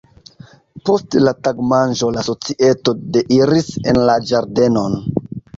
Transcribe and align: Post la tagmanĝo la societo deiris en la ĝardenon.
Post 0.89 1.17
la 1.25 1.33
tagmanĝo 1.47 2.09
la 2.17 2.25
societo 2.29 2.97
deiris 3.19 3.71
en 3.93 4.03
la 4.11 4.17
ĝardenon. 4.31 5.01